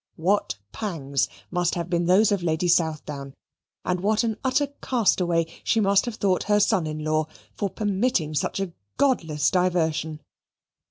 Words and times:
What 0.15 0.55
pangs 0.71 1.27
must 1.51 1.75
have 1.75 1.87
been 1.87 2.05
those 2.07 2.31
of 2.31 2.41
Lady 2.41 2.67
Southdown, 2.67 3.35
and 3.85 3.99
what 4.01 4.23
an 4.23 4.35
utter 4.43 4.65
castaway 4.81 5.45
she 5.63 5.79
must 5.79 6.05
have 6.07 6.15
thought 6.15 6.45
her 6.49 6.59
son 6.59 6.87
in 6.87 7.03
law 7.03 7.27
for 7.53 7.69
permitting 7.69 8.33
such 8.33 8.59
a 8.59 8.73
godless 8.97 9.51
diversion! 9.51 10.19